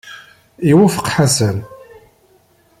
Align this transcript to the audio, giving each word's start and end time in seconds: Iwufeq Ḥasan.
Iwufeq 0.69 1.07
Ḥasan. 1.15 1.57